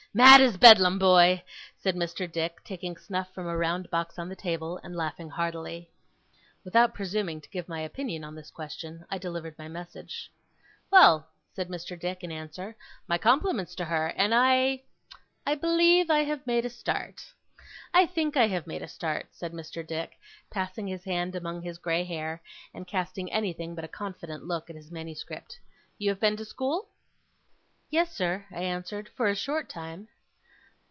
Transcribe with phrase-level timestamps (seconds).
[0.13, 1.41] Mad as Bedlam, boy!'
[1.77, 2.29] said Mr.
[2.29, 5.89] Dick, taking snuff from a round box on the table, and laughing heartily.
[6.65, 10.29] Without presuming to give my opinion on this question, I delivered my message.
[10.91, 11.97] 'Well,' said Mr.
[11.97, 12.75] Dick, in answer,
[13.07, 14.83] 'my compliments to her, and I
[15.45, 17.31] I believe I have made a start.
[17.93, 19.87] I think I have made a start,' said Mr.
[19.87, 20.17] Dick,
[20.49, 22.41] passing his hand among his grey hair,
[22.73, 25.57] and casting anything but a confident look at his manuscript.
[25.97, 26.89] 'You have been to school?'
[27.93, 30.07] 'Yes, sir,' I answered; 'for a short time.